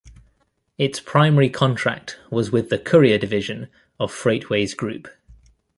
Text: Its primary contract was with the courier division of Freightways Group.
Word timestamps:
Its 0.79 0.99
primary 0.99 1.47
contract 1.47 2.17
was 2.31 2.51
with 2.51 2.69
the 2.69 2.79
courier 2.79 3.19
division 3.19 3.67
of 3.99 4.11
Freightways 4.11 4.75
Group. 4.75 5.07